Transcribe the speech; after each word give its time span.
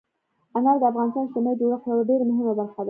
انار 0.57 0.77
د 0.79 0.83
افغانستان 0.91 1.23
د 1.23 1.27
اجتماعي 1.27 1.55
جوړښت 1.59 1.85
یوه 1.91 2.03
ډېره 2.09 2.23
مهمه 2.29 2.53
برخه 2.59 2.73
ده. 2.75 2.79